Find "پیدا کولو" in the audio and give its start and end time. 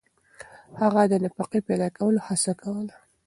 1.67-2.19